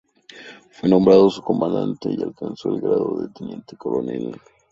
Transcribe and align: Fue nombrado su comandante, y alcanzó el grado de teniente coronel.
Fue 0.71 0.89
nombrado 0.89 1.29
su 1.29 1.43
comandante, 1.43 2.09
y 2.11 2.19
alcanzó 2.23 2.69
el 2.69 2.81
grado 2.81 3.21
de 3.21 3.29
teniente 3.29 3.77
coronel. 3.77 4.35